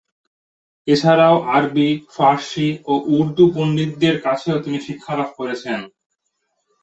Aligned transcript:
এছাড়াও 0.87 1.35
আরবি, 1.55 1.87
ফার্সি 2.13 2.67
ও 2.85 2.93
উর্দু 3.15 3.45
পন্ডিতদের 3.55 4.15
কাছেও 4.25 4.57
তিনি 4.65 4.77
শিক্ষালাভ 4.87 5.29
করেছেন। 5.39 5.79